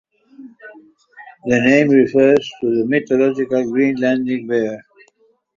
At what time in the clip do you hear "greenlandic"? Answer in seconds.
3.65-4.47